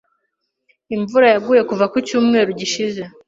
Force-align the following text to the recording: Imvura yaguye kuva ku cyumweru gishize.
Imvura 0.95 1.25
yaguye 1.33 1.61
kuva 1.69 1.85
ku 1.91 1.97
cyumweru 2.07 2.49
gishize. 2.59 3.01